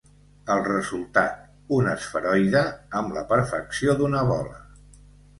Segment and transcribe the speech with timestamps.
[0.51, 1.43] El resultat:
[1.75, 2.61] un esferoide
[3.01, 4.57] amb la perfecció d'una bola.